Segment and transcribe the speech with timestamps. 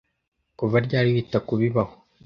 [0.57, 1.93] Kuva ryari wita kubibaho?